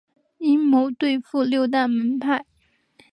[0.39, 2.43] 阴谋对付六大门派。